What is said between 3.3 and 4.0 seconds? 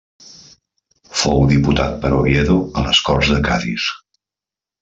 de Cadis.